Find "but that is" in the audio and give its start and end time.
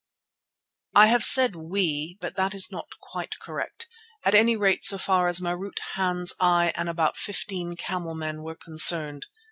2.19-2.71